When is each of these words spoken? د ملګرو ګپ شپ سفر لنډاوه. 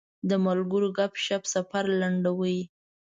د 0.29 0.31
ملګرو 0.45 0.89
ګپ 0.97 1.13
شپ 1.25 1.43
سفر 1.53 1.85
لنډاوه. 2.01 2.55